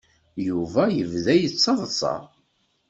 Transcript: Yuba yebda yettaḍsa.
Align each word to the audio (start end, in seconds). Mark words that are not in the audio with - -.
Yuba 0.47 0.83
yebda 0.95 1.33
yettaḍsa. 1.41 2.15